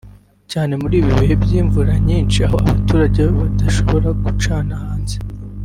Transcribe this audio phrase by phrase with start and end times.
[0.51, 5.17] cyane muri ibi bihe by’imvura nyinshi aho abaturage badashobora gucana hanze